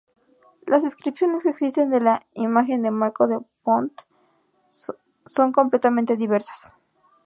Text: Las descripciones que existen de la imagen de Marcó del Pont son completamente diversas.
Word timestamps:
Las 0.65 0.81
descripciones 0.81 1.43
que 1.43 1.49
existen 1.49 1.91
de 1.91 2.01
la 2.01 2.25
imagen 2.33 2.81
de 2.81 2.89
Marcó 2.89 3.27
del 3.27 3.45
Pont 3.63 3.93
son 4.71 5.51
completamente 5.51 6.17
diversas. 6.17 6.73